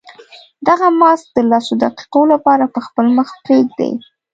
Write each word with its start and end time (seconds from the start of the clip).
دغه 0.67 0.87
ماسک 0.99 1.27
د 1.33 1.37
لسو 1.51 1.73
دقیقو 1.83 2.21
لپاره 2.33 2.63
په 2.73 2.79
خپل 2.85 3.05
مخ 3.17 3.29
پرېږدئ. 3.43 3.91